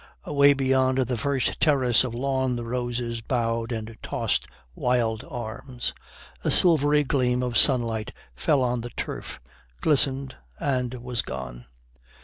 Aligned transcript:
Away 0.23 0.53
beyond 0.53 0.97
the 0.97 1.15
first 1.15 1.59
terrace 1.59 2.03
of 2.03 2.15
lawn 2.15 2.55
the 2.55 2.63
roses 2.63 3.21
bowed 3.21 3.71
and 3.71 3.95
tossed 4.01 4.47
wild 4.73 5.23
arms. 5.29 5.93
A 6.43 6.49
silvery 6.49 7.03
gleam 7.03 7.43
of 7.43 7.55
sunlight 7.55 8.11
fell 8.33 8.63
on 8.63 8.81
the 8.81 8.89
turf, 8.89 9.39
glistened, 9.79 10.35
and 10.59 10.95
was 11.03 11.21
gone. 11.21 11.67